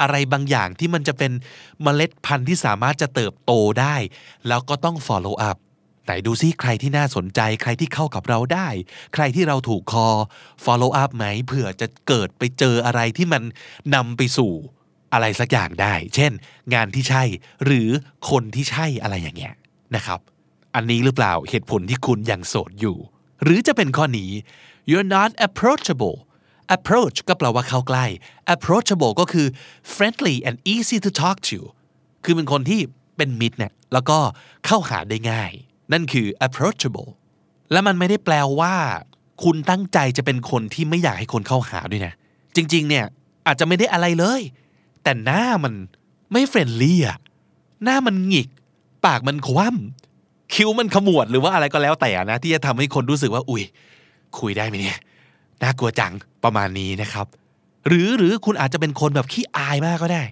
[0.00, 1.32] อะไรบางอย่างที่มันจะเป็น
[1.82, 3.96] เมล็ดพันธุ์ที่สามารถจะเติบโตได้
[4.48, 5.56] แล้วก็ต้อง follow up
[6.06, 8.68] ไหนดูซิใครที่น่าสนใจ ใครที่เข้ากับเราได้
[9.14, 10.08] ใครที่เราถูกคอ
[10.64, 13.42] follow up ไหมเผื่อจะเกิดไปเจออะไรที่มัน
[13.94, 14.52] นำไปสู่
[15.12, 16.32] อะไรสักอย่างได้ เช่น
[16.74, 17.22] งานที่ใช่
[17.64, 17.88] หรือ
[18.30, 19.54] คนที่ใช่อะไรอย่างเงี้ย
[19.96, 20.20] นะครับ
[20.74, 22.96] อันนี้หรือเปล่าเหตุผลที่คุณยังโสดอยู่
[23.42, 24.30] หรือจะเป็นข้อนี้
[24.90, 26.16] you're not approachable
[26.76, 28.06] approach ก็แปลว่าเข้าใกล้
[28.54, 29.46] approachable ก็คือ
[29.94, 31.58] friendly and easy to talk to
[32.24, 32.80] คือเป็นคนที่
[33.16, 34.18] เป็นมิตรเนี่ยแล้วก็
[34.66, 35.52] เข้าหาได้ง่าย
[35.92, 37.10] นั่นคือ approachable
[37.72, 38.74] และมันไม่ได้แปลว่า
[39.44, 42.12] คุณตั้งใจจะเป็นคนที่ไม่อยากให้คนเข้าหาด้วยนะ
[42.56, 43.04] จริง ๆ เนี่ย
[43.46, 44.40] อาจจะไม่ได้อะไรเลย
[45.02, 45.74] แต่หน้ามัน
[46.32, 47.18] ไม่เฟรนลี่อะ
[47.84, 48.48] หน้ามันหงิก
[49.06, 53.62] ปากมันคว่ำคิ้วมันขมวดหรือว่าอะไรก็แล้วแต่นะที่จะทำให้คนรู้สึกว่า อุ้ย
[54.38, 54.98] คุยได้ไหมเนี่ย
[55.62, 56.12] น่ากลัวจัง
[56.44, 57.26] ประมาณนี้นะครับ
[57.88, 60.22] หรือหรือคุณอาจจะเป็นคนแบบขี้อายมากก็ได้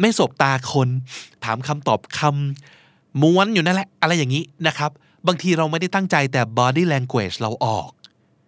[0.00, 0.88] ไม่สบตาคน
[1.44, 2.81] ถามคำตอบคำ
[3.22, 4.90] ม้วนอยู่นั่นแหละ อะไรอย่างนี้นะครับ
[5.26, 7.88] บางทีเราไม่ได้ตั้งใจแต่ body language เราออก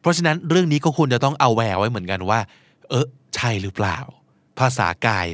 [0.01, 2.41] เพราะฉะนั้นเรื่องนี้ก็ควรจะต้องเอาแววไว้เหมือนกันว่า
[2.91, 3.99] เออใช่หรือเปล่า
[4.59, 5.27] ภาษากาย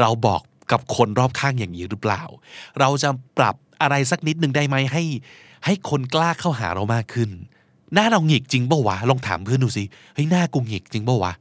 [0.00, 2.22] เราบอกกับคนรอบข้างอย่างนี้หรือเปล่า
[2.80, 3.08] เราจะ
[3.38, 5.04] ปรับอะไรสักนิดหนึ่งได้ไหมให้
[5.64, 7.30] ให้คนกล้าเข้าหาเรามากขึ้น
[7.94, 9.84] หน้าเราหงิกจริงป่าวะลองถามเพื่อนดูสิ
[10.14, 11.32] เฮ้ยหน้ากูหงิกจริงป่าวะ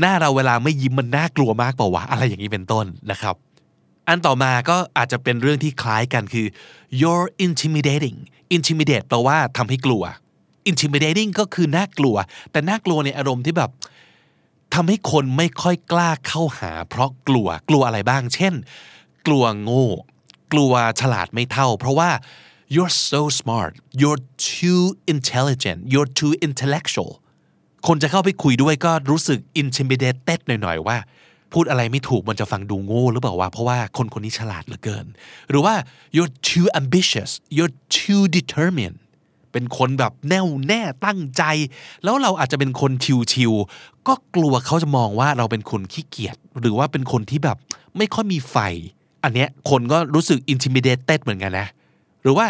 [0.00, 3.34] หน้าเราเวลาไม่ยิ้มมันน่ากลัวมากป่าวะอะไรอย่างนี้เป็นต้นนะครับ
[4.08, 6.46] อันต่อมาก็อาจจะเป็นเรื่องที่คล้ายกันคือ
[7.00, 8.18] you're intimidating
[8.56, 10.02] intimidate แปลว่าทำให้กลัว
[10.70, 12.16] intimidating ก็คือน่ากลัว
[12.50, 13.70] แต่น่ากลัวในอารมณ์ที่แบบ
[14.74, 18.54] ทำให้คนไม่ค่อยกล้าเข้าหา เพราะกลัวกลัวอะไรบ้าง เช่น
[19.26, 19.88] กลัวโง่
[20.52, 22.10] กลัวฉลาดไม่เท่า เพราะว่า
[22.74, 27.12] you're so smart you're too intelligent you're too intellectual
[27.86, 30.98] คนจะเข้าไปคุยด้วยก็รู้สึก intimidated หน่อยๆว่า
[31.52, 35.06] พูดอะไรไม่ถูกมันจะฟังดูโง่หรือเปล่าวะเพราะว่าคนคนนี้ฉลาดเหลือเกิน
[35.50, 35.74] หรือว่า
[36.16, 38.98] you're too ambitious you're too determined
[39.52, 41.42] เป็นคนแบบแน่วแน่ตั้งใจ
[42.04, 42.92] แล้วเราอาจจะเป็นคน
[43.32, 47.56] ชิวๆก็กลัวเขาจะมองว่าเราเป็นคนขี้เกียจหรือว่าเป็นคนที่แบบ
[47.96, 48.56] ไม่ค่อยมีไฟ
[49.24, 51.68] อันเนี้ยคนก็รู้สึก intimidated เหมือนกันนะ
[52.22, 52.46] หรือว่า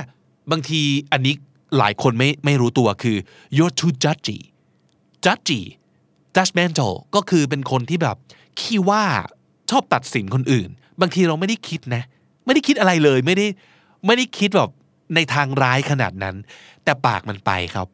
[0.51, 0.81] บางที
[1.13, 1.35] อันนี้
[1.79, 3.17] หลายคนไม่ไม่รู้ตัวคือ
[3.57, 4.39] you're too judgy
[5.25, 5.61] judgy
[6.37, 8.17] judgmental ก็คือเป็นคนที่แบบ
[8.61, 9.05] ขี้ว่า
[9.71, 12.03] ชอบตัดสินคนอื่น บางทีเราไม่ได้คิดนะ
[12.45, 13.47] ไม่ได้คิดอะไรเลยไม่ได้
[14.07, 14.71] ไม่ได้คิดแบบ
[15.15, 16.37] ในทางร้ายขนาดนั้น
[16.85, 17.87] แต่ปากมันไปครับ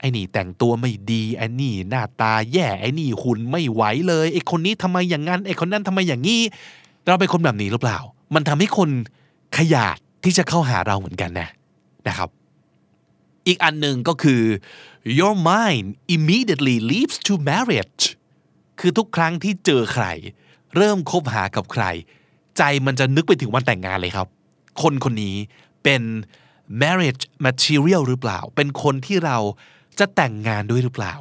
[0.00, 6.40] ไอ้นี่แต่งตัวไม่ดีไอ้นี่หน้าตาแย่ไอ้นี่หุ่นไม่ไหวเลยไอ้คนนี้ทำไมอย่างนั้นไอ้คนนั้นทำไมอย่างนี้
[7.06, 7.98] เราเป็นคนแบบนี้หรือเปล่า
[8.34, 8.90] มันทำให้คน
[9.56, 11.48] ขยาดที่จะเข้าหาเราเหมือนกันนะ
[12.08, 12.28] นะครับ
[13.46, 14.42] อีกอันหนึ่งก็คือ
[15.18, 18.04] your mind immediately leads to marriage
[18.80, 20.06] คือทุกครั้งที่เจอใคร
[20.76, 21.84] เริ่มคบหากับใคร
[22.58, 24.28] ใจมันจะนึกไปถึงวันแต่งงานเลยครับ
[24.82, 25.36] คนคนนี้
[25.84, 26.02] เป็น
[26.82, 29.38] marriage material หรือเปล่า เป็นคนที่เรา
[29.98, 31.14] จะแต่งงานด้วยหรือเปล่า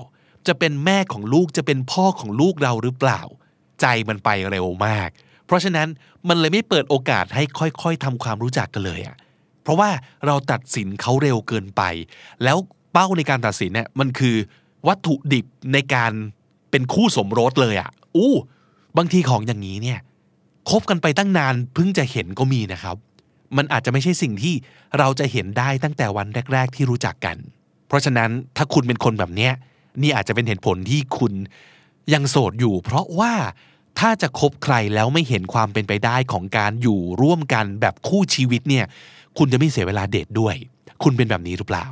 [0.48, 3.22] จะเป็นแม่ของลูกจะเป็นพ่อของลูกเราหรือเปล่า
[3.82, 5.10] ใจมันไปเร็วมาก
[5.46, 5.88] เพราะฉะนั้น
[6.28, 9.18] มันเลยไม่เปิดโอกาสให้ค่อยๆทำความรู้จักกันเลยอะ
[9.64, 9.90] เพราะว่า
[10.26, 11.82] เราตัดสินเขาเร็วเกินไป
[12.44, 12.58] แล้ว
[12.94, 14.36] เป้าในการตัดสินเนี่ยมันคือ
[14.88, 16.14] วัตถุดิบในการ
[16.72, 18.34] เป็นคู่สมรสเลยอะ่ะอู้
[18.98, 20.00] บางทีของอย่างนี้เนี่ย
[20.70, 22.96] คบกันไปตั้งนานเพิ่งจะเห็นก็มีนะครับ
[23.58, 24.54] มันอาจจะไม่ใช่สิ่งที่
[24.98, 27.38] เราจะเห็นได้ตั้งแต่วันแรก ๆ ที่รู้จักกัน
[27.88, 29.54] เพราะฉะนั้นถ้าคุณเป็นคนแบบเนี้ย
[30.02, 31.34] นี่อาจจะเป็นเหตุผลที่คุณ
[32.14, 33.34] ยังโสดอยู่ เพราะว่า
[34.00, 38.86] ถ้าจะคบใครแล้วไม่เห็นความเป็นไปได้ของการอยู่ร่วมกันแบบคู่ชีวิตเนี่ย
[39.38, 40.56] คุณจะไม่เสียเวลาเดทด้วย
[41.04, 41.88] คุณเป็นแบบนี้หรือเปล่า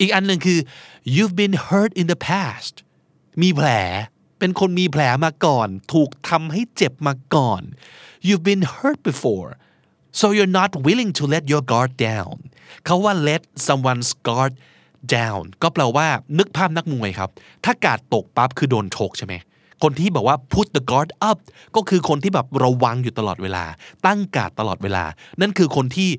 [0.00, 0.58] อีกอันหนึ่งคือ
[1.14, 2.74] you've been hurt in the past
[3.42, 3.68] มีแผล
[4.38, 7.62] เป็นคนมีแผลมาก่อน ถูกทำให้เจ็บมาก่อน
[8.26, 9.50] you've been hurt before
[10.20, 12.36] so you're not willing to let your guard down
[12.84, 14.52] เขาว่า let someone's guard
[15.16, 16.06] down ก็แปลว่า
[16.38, 17.30] นึกภาพนักมวยครับ
[17.64, 19.34] ถ้ากาดตกปั๊บคือโดนชกใช่ไหม
[19.82, 21.38] คนที่บอกว่า put the guard up
[21.76, 23.64] ก็คือคนที่แบบระวังอยู่ตลอดเวลา
[24.06, 25.04] ตั้งกาดตลอดเวลา
[25.40, 26.10] นั่นคือคนที่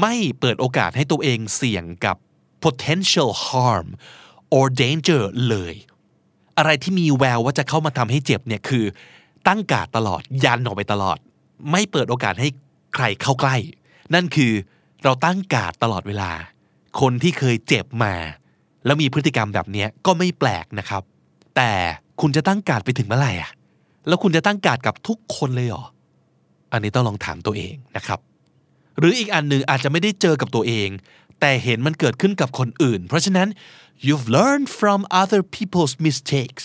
[0.00, 2.16] ไม่เปิดโอกาสให้ตัวเองเสี่ยงกับ
[2.64, 3.86] potential harm
[4.56, 5.74] or danger เลย
[6.58, 8.84] อะไรที่มีแววว่าจะเข้ามาทำให้เจ็บเนี่ยคือ
[9.46, 11.18] ตั้งกาดตลอดยันออกไปตลอด
[11.70, 12.48] ไม่เปิดโอกาสให้
[12.94, 13.56] ใครเข้าใกล้
[14.14, 14.52] นั่นคือ
[15.04, 16.30] เราตั้งกาดตลอดเวลา
[17.00, 18.14] คนที่เคยเจ็บมา
[18.84, 21.02] แล้วมีพฤติกรรมแบบนี้ก็ไม่แปลกนะครับ
[21.56, 21.70] แต่
[22.20, 23.50] คุณจะตั้งกาดไปถึงเมื่อไหร่อะ
[24.08, 25.84] แล้วคุณจะตั้งกาดกับทุกคนเลยเหรอ
[26.72, 28.20] อันนี้ต้องลองถามตัวเองนะครับ
[28.98, 30.88] หรืออีกอันหนึ่งอาจจะไม่ได้เจอกับตัวเอง
[31.40, 33.48] แต่เห็นมันเกิดขึ้นกับคนอื่น เพราะฉะนั้น
[34.06, 36.64] you've learned from other people's mistakes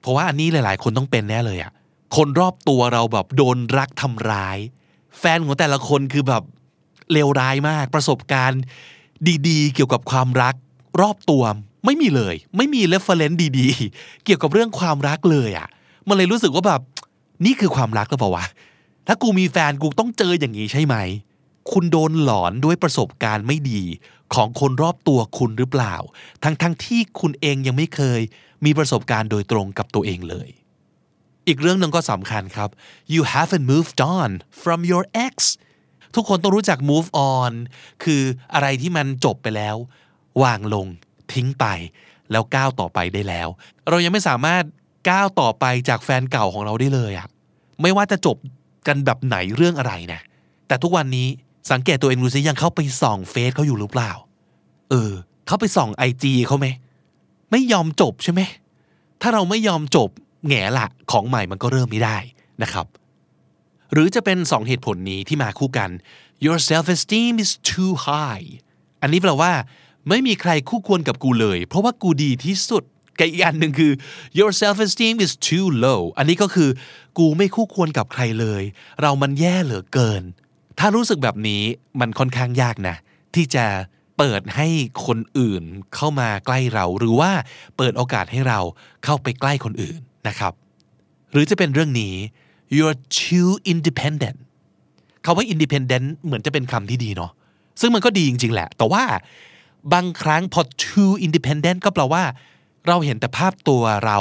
[0.00, 1.72] เพราะว่าอันนี้หลาย ๆ คนต้องเป็นแน่เลยอะ
[2.16, 4.58] คนรอบตัวเราแบบโดนรักทำร้าย
[5.18, 6.42] แฟนของแต่ละคนคือแบบ
[7.12, 8.62] เลวร้ายมาก ประสบการณ์
[9.48, 10.54] ดีๆ เกี่ยวกับความรัก
[11.00, 11.42] รอบตัว
[11.84, 15.68] ไม่มีเลย ไม่มี reference ดี ๆ เกี่ยวกับเรื่องความรักเลยอะ่ะ
[16.08, 16.80] มันเลยรู้สึกว่าแบบ
[17.46, 18.46] นี่คือความรักหรือเปล่าวะ
[19.06, 20.96] ถ้ากูมีแฟนกูต้องเจออย่างนี้ใช่ไหม
[21.72, 23.82] คุณโดนหลอนด้วยประสบการณ์ไม่ดี
[24.34, 25.94] ของคนรอบตัวคุณหรือเปล่า
[26.44, 28.20] ทั้งๆทที่คุณเองยังไม่เคย
[28.64, 30.48] มีประสบการณ์โดยตรงกับตัวเองเลย
[31.46, 32.70] อีกเรื่องหนึ่งก็สำคัญครับ
[33.14, 34.30] you haven't moved on
[34.62, 35.34] from your ex
[36.14, 37.52] ทุกคนต้องรู้จัก move on
[38.04, 38.22] คือ
[38.54, 39.76] อะไรที่มันจบไปแล้ว
[40.42, 40.86] วางลง
[41.32, 41.66] ทิ้งไป
[42.30, 43.48] แล้วก้าวต่อไปได้แล้ว
[43.88, 44.64] เรายังไม่สามารถ
[45.10, 47.28] ก้าวต่อไปจากแฟนเก่าของเราได้เลยอะ
[47.82, 48.36] ไม่ว่าจะจบ
[48.86, 50.20] กันแบบไหนเรื่องอะไรนะ
[50.68, 51.28] แต่ทุกวันนี้
[51.70, 54.10] สังเกตตัวเองดูซิยังเข้าไปส่องเฟซเขาอยู่หรือเปล่า
[54.90, 55.12] เออ
[55.46, 56.66] เขาไปส่องไอจีเขาไหม
[57.50, 58.40] ไม่ยอมจบใช่ไหม
[59.22, 60.08] ถ้าเราไม่ยอมจบ
[60.46, 62.18] แง่ละของใหม่มันก็เริ่มไม่ได้
[62.62, 62.86] นะครับ
[63.92, 65.90] หรือจะเป็นสองเหตุผลนี้ที่มาคู่กัน
[66.44, 68.46] your self esteem is too high
[69.02, 69.52] อันนี้แปลว่า
[70.08, 72.84] ไม่มีใครคู่ควรกับกูเลย เพราะว่ากูดีที่สุด
[73.18, 73.92] กับอีกอันหนึ่งคือ
[74.38, 76.70] your self esteem is too low อันนี้ก็คือ
[77.18, 78.62] กูไม่คู่ควรกับใครเลย
[79.00, 80.22] เรามันแย่เหลือเกิน
[80.78, 81.62] ถ้ารู้สึกแบบนี้
[82.00, 82.96] มันค่อนข้างยากนะ
[83.34, 83.64] ที่จะ
[84.18, 84.66] เปิดให้
[85.06, 85.62] คนอื่น
[85.94, 87.30] เข้ามาใกล้เรา หรือว่า
[87.76, 88.60] เปิดโอกาสให้เรา
[89.04, 90.52] เข้าไปใกล้คนอื่นนะครับ
[91.32, 92.14] หรือจะเป็นเรื่องนี้
[92.76, 94.38] you're too independent
[95.24, 97.32] คาว่า independent เหมือนจะเป็นคำที่ดีเนาะ
[97.80, 99.04] ซึ่งมันก็ดีจริง ๆ แหละ แต่ว่า
[99.92, 102.22] บางครั้งพอ too independent ก็แปลว่า
[102.86, 104.18] เราเห็นแต่ภาพตัวเรา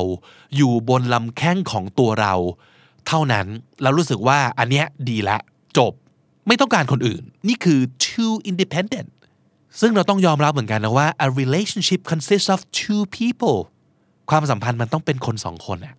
[0.55, 2.33] อยู่บนลำแข้งของตัวเรา
[3.07, 3.45] เท่านั้น
[3.81, 5.37] เรารู้สึกว่าอันเนี้ยดีละ
[5.77, 5.93] จบ
[6.47, 9.09] ไม่ต้องการคนอื่น นี่คือ too independent
[9.79, 13.57] ซึ่งเราต้องยอมรับเหมือนกันนะว่า a relationship consists of two people
[14.29, 15.95] ความสัมพันธ์มันต้องเป็นคนสองคนอะ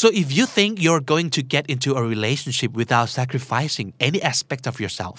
[0.00, 4.64] so if you think you're going to get into a relationship without sacrificing any aspect
[4.70, 5.16] of yourself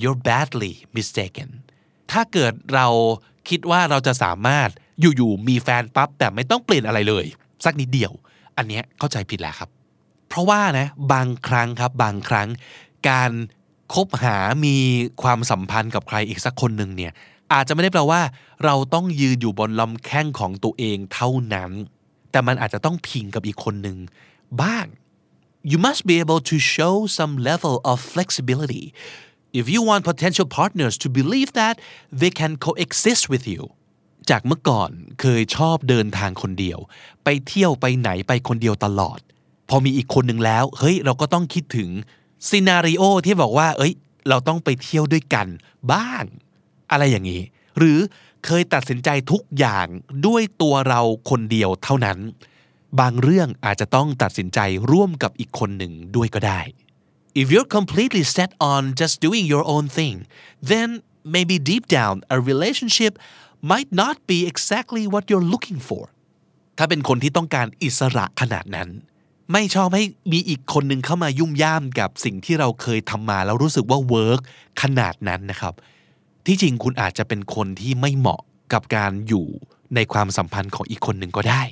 [0.00, 1.48] you're badly mistaken
[2.12, 2.86] ถ้าเกิดเรา
[3.48, 4.68] คิดว่าเราจะสามารถ
[5.00, 7.26] อยู่ๆมีแฟนปั๊บแต่ไม่ต้องเปลี่ยนอะไรเลย
[7.64, 8.12] สักนิดเดียว
[8.56, 9.70] อันเนี้ยเข้าใจผิดแล้วครับ
[10.28, 12.48] เพราะว่านะบางครั้งครับบางครั้ง
[13.08, 13.30] การ
[13.94, 14.76] คบหามี
[15.22, 17.12] ความสัมพันธ์กับใครอีกสักคนหนึ่งเนี่ย
[17.52, 18.20] อาจจะไม่ได้แปลว่า
[18.64, 21.70] เราต้องยืนอยู่บนลำแข้งของตัวเองเท่านั้น
[22.30, 23.98] แต่มันอาจจะต้องพิงกับอีกคนหนึ่ง
[24.62, 24.86] บ้าง
[25.70, 28.84] you must be able to show some level of flexibility
[29.60, 31.74] if you want potential partners to believe that
[32.20, 33.62] they can coexist with you
[34.30, 36.78] จากเมื่อก่อนเคยชอบเดินทางคนเดียว
[37.24, 39.18] ไปเที่ยวไปไหนไปคนเดียวตลอด
[39.68, 41.90] พอมีอีกคนหนึ่งแล้ว เฮ้ย เราก็ต้องคิดถึง
[42.48, 43.92] ซีนารีโอที่บอกว่า เอ้ย
[44.28, 45.46] เราต้องไปเที่ยวด้วยกัน
[45.92, 46.24] บ้าง
[46.90, 47.42] อะไรอย่างนี้
[47.78, 47.98] หรือ
[48.44, 49.86] เคยตัดสินใจทุกอย่าง
[50.26, 51.00] ด้วยตัวเรา
[51.30, 52.18] คนเดียวเท่านั้น
[53.00, 54.58] บางเรื่องอาจจะต้องตัดสินใจ
[54.90, 56.60] ร่วมกับอีกคนหนึ่งด้วยก็ได้
[57.40, 60.16] If you're completely set on just doing your own thing
[60.70, 60.88] then
[61.34, 63.12] maybe deep down a relationship
[63.72, 66.04] might not be exactly what you're looking for
[66.78, 68.88] ถ้าเป็นคนที่ต้องการอิสระขนาดนั้น
[69.52, 74.40] ไม่ชอบให้มีอีกคนหนึ่งเข้ามายุ่มย่ามกับสิ่งที่เราเคยทำมาแล้วรู้สึกว่า work
[74.82, 75.74] ขนาดนั้นนะครับ
[76.46, 78.40] ที่จริงคุณอาจจะเป็นคนที่ไม่เหมาะ
[78.72, 79.46] กับการอยู่
[79.94, 81.62] ในความสัมพันธ์ของอีกคนหนึ่งก็ได้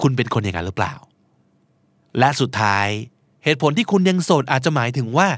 [0.00, 0.94] คุณเป็นคนอย่างนั้นหรือเปล่า
[2.18, 2.88] และสุดท้าย
[3.44, 5.28] เหตุผลที่คุณยังโสดอาจจะหมายถึงว่า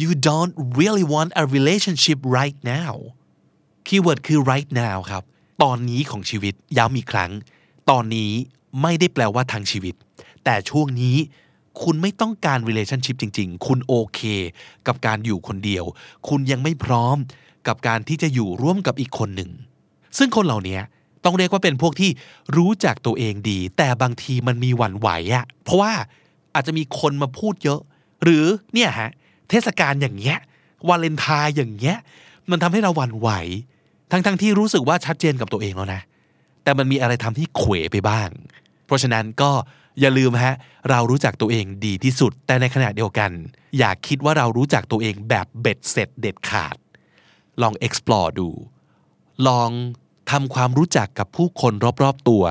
[0.00, 2.92] you don't really want a relationship right now
[3.86, 5.22] keyword คือ right now ครับ
[5.62, 7.30] ตอนนี้ของชีวิตย้ำอีกครั้ง
[7.90, 8.30] ตอนนี้
[8.82, 9.94] ไม่ได้แปลว่าทั้งชีวิต
[10.46, 11.16] แต่ช่วงนี้
[11.82, 14.20] คุณไม่ต้องการ relationship จริง ๆ คุณโอเค
[14.86, 15.84] กับการอยู่คนเดียว
[16.28, 17.16] คุณยังไม่พร้อม
[17.68, 19.50] กับการที่จะอยู่ร่วมกับอีกคนหนึ่ง
[20.18, 20.78] ซึ่งคนเหล่านี้
[21.24, 22.10] ต้องเรียกว่าเป็นพวกที่
[22.56, 25.92] รู้จักตัวเองดี แต่บางทีมันมีหวั่นไหวอะเพราะว่า
[26.54, 27.80] อาจจะมีคนมาพูดเยอะ
[28.22, 29.10] หรือเนี่ยฮะ
[29.50, 30.38] เทศกาลอย่างเงี้ย
[30.88, 31.96] วาเลนไทน์อย่างเงี้ย
[32.50, 33.30] มันทำให้เราหวั่นไหว
[34.10, 36.00] ทั้งๆทที่รู้สึกว่าชัดเจนกับตัวเองแล้วนะ
[36.62, 38.28] แต่มันมีอะไรทำให้เขวไปบ้าง
[38.86, 39.50] เพราะฉะนั้นก็
[40.00, 40.54] อย่าลืมฮะ
[40.90, 43.30] เรารู้จักตัวเองดีที่สุด แต่ในขณะเดียวกัน
[43.78, 46.76] อย่าคิดว่าเรารู้จักตัวเองแบบเบ็ดเสร็จเด็ดขาด
[47.62, 48.48] ลอง explore ดู
[49.48, 49.70] ลอง
[50.30, 52.44] ทำความรู้จักกับผู้คนรอบๆตัว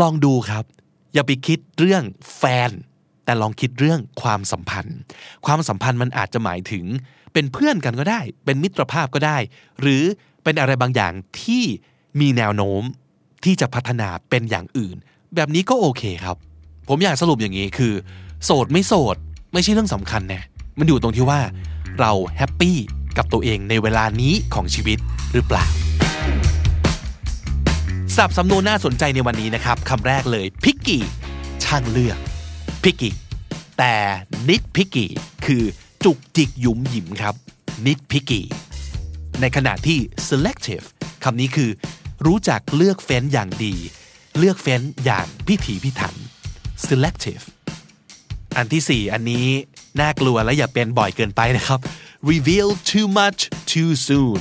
[0.00, 0.64] ลองดูครับ
[1.14, 2.02] อย่าไปคิดเรื่อง
[2.36, 2.70] แฟน
[3.24, 4.98] แต่ลองคิดเรื่องความสัมพันธ์
[5.46, 6.84] ความสัมพันธ์มันอาจจะหมายถึง
[7.32, 9.38] เป็นเพื่อนกันก็ได้ เป็นมิตรภาพก็ได้
[9.80, 10.02] หรือ
[10.44, 11.12] เป็นอะไรบางอย่าง
[11.42, 11.64] ที่
[12.20, 12.82] มีแนวโน้ม
[13.44, 14.96] ที่จะพัฒนาเป็นอย่างอื่น
[15.34, 16.36] แบบนี้ก็โอเคครับ
[16.92, 17.92] ผมอยากสรุปอย่างนี้คือ
[18.44, 19.16] โสดไม่โสด
[19.52, 20.42] ไม่ใช่เรื่องสำคัญนะ
[20.78, 21.40] มันอยู่ตรงที่ว่า
[22.00, 22.76] เราแฮปปี้
[23.16, 24.98] กับตัวเองในเวลานี้ของชีวิต
[25.32, 25.64] หรือเปล่า
[28.16, 30.98] สับสำนวนน่าสนใจในวันนี้นะครับคำแรกเลย picky
[31.64, 32.18] ช่างเลือก
[32.84, 33.10] picky
[33.78, 33.94] แต่
[34.48, 35.06] nitpicky
[35.46, 35.62] คือ
[36.04, 37.34] จุกจิกหยุมหยิมครับ
[37.86, 38.42] nitpicky
[39.40, 39.98] ในขณะที่
[40.28, 40.86] selective
[41.24, 41.70] คำนี้คือ
[42.26, 43.74] รู้จักเลือกเฟ้นอย่างดี
[44.38, 46.14] เลือกเฟ้นอย่างพิถีพิถัน
[46.88, 47.44] selective
[48.56, 49.46] อันที่ 4 อันนี้
[50.00, 51.80] น่ากลัวและอย่าเป็นบ่อยเกินไปนะครับ
[52.30, 53.40] reveal too much
[53.72, 54.38] too soon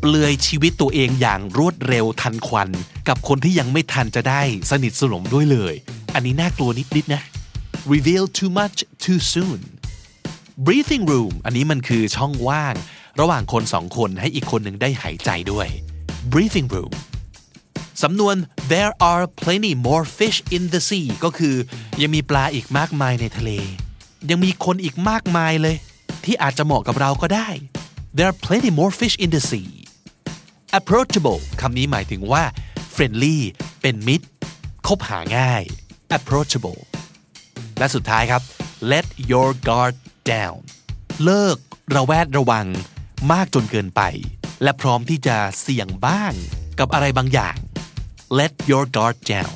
[0.00, 2.70] เปลือยชีวิตตัวเองอย่างรวดเร็วทันควัน
[3.08, 5.74] กับคนที่ยังไม่ทันจะได้สนิทสนมด้วยเลย
[6.14, 7.22] อันนี้น่ากลัวนิดๆนะ
[7.92, 9.60] reveal too much too soon
[10.66, 12.74] breathing room อันนี้มันคือช่องว่าง
[13.20, 15.68] ระหว่างคนสองคนให้อีกคนหนึ่งได้หายใจด้วย
[16.32, 16.92] breathing room
[18.02, 18.36] สำนวน
[18.72, 21.56] there are plenty more fish in the sea ก็คือ
[22.00, 23.50] ยังมีปลาอีกมากมายในทะเล
[24.30, 25.76] ยังมีคนอีกมากมายเลย
[26.24, 27.48] ที่อาจจะเหมาะกับเราก็ได้
[28.16, 29.70] there are plenty more fish in the sea
[30.78, 32.42] approachable คำนี้หมายถึงว่า
[32.94, 33.36] friendly
[33.82, 34.26] เป็นมิตร
[34.86, 35.62] คบหาง่าย
[36.16, 36.80] approachable
[37.78, 38.42] และสุดท้ายครับ
[38.92, 39.94] let your guard
[40.32, 40.58] down
[41.24, 41.56] เลิก
[41.94, 42.66] ระแวดระวัง
[43.32, 44.02] มากจนเกินไป
[44.62, 46.32] และพร้อมที่จะเสี่ยงบ้าง
[46.78, 47.56] กับอะไรบางอย่าง
[48.30, 49.54] let your guard down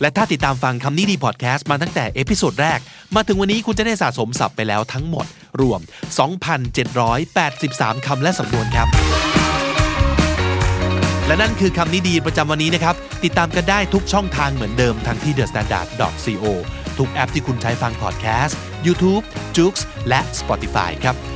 [0.00, 2.78] และถ้าติดตามฟังคำนี้ดีพอดแคสต์มาตั้งแต่ episode แรก
[3.14, 5.26] มาถึงวันนี้คุณจะได้สะสมศัพท์ไปแล้วทั้งหมด
[5.60, 5.80] รวม
[7.12, 8.88] 2,783 คำและสำนวนครับ
[11.26, 12.94] และนั่นคือคำนี้ดีประจำวันนี้นะครับ
[13.24, 16.44] ติดตามกันได้ทุกช่องทางเหมือนเดิมทั้งที่ thestandard.co
[16.98, 19.24] ทุกแอปที่คุณใช้ฟังพอดแคสต์ YouTube,
[19.56, 19.74] j o o x
[20.08, 21.35] และ Spotify ครับ